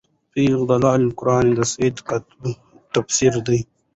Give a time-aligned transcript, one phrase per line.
[0.31, 2.41] في ظِلال القُرآن د سيد قُطب
[2.95, 3.59] تفسير دی